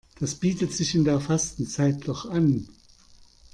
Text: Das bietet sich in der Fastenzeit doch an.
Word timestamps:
Das 0.19 0.33
bietet 0.33 0.73
sich 0.73 0.95
in 0.95 1.03
der 1.03 1.19
Fastenzeit 1.21 2.07
doch 2.07 2.27
an. 2.27 2.67